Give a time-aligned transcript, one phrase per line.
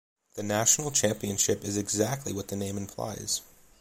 [0.33, 3.41] The National Championship is exactly what the name implies.